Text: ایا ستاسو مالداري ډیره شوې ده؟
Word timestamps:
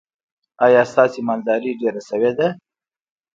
ایا 0.65 0.81
ستاسو 0.91 1.19
مالداري 1.27 1.71
ډیره 1.81 2.01
شوې 2.09 2.31
ده؟ 2.37 2.47